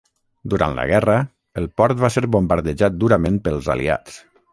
Durant 0.51 0.71
la 0.77 0.85
guerra, 0.91 1.17
el 1.61 1.67
port 1.81 2.01
va 2.05 2.09
ser 2.15 2.23
bombardejat 2.37 2.97
durament 3.05 3.37
pels 3.49 3.69
aliats. 3.75 4.19